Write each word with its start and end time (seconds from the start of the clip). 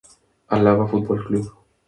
Álava 0.47 0.87
Football 0.87 1.23
Club. 1.27 1.53